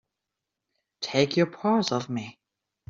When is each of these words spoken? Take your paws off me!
Take 1.01 1.37
your 1.37 1.45
paws 1.45 1.91
off 1.91 2.09
me! 2.09 2.39